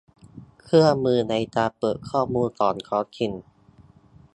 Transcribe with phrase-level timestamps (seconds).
[0.61, 3.31] เครื่องมือในการเปิดข้อมูลของท้องถิ่น